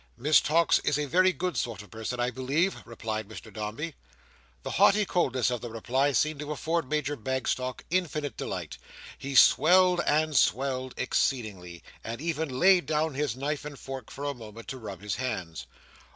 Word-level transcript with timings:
"Miss 0.17 0.41
Tox 0.41 0.79
is 0.79 0.97
a 0.97 1.05
very 1.05 1.31
good 1.31 1.55
sort 1.55 1.83
of 1.83 1.91
person, 1.91 2.19
I 2.19 2.31
believe," 2.31 2.75
replied 2.87 3.27
Mr 3.27 3.53
Dombey. 3.53 3.93
The 4.63 4.71
haughty 4.71 5.05
coldness 5.05 5.51
of 5.51 5.61
the 5.61 5.69
reply 5.69 6.11
seemed 6.11 6.39
to 6.39 6.51
afford 6.51 6.89
Major 6.89 7.15
Bagstock 7.15 7.83
infinite 7.91 8.35
delight. 8.35 8.79
He 9.19 9.35
swelled 9.35 10.01
and 10.07 10.35
swelled, 10.35 10.95
exceedingly: 10.97 11.83
and 12.03 12.19
even 12.19 12.49
laid 12.57 12.87
down 12.87 13.13
his 13.13 13.35
knife 13.35 13.63
and 13.63 13.77
fork 13.77 14.09
for 14.09 14.23
a 14.25 14.33
moment, 14.33 14.67
to 14.69 14.79
rub 14.79 15.01
his 15.03 15.17
hands. 15.17 15.67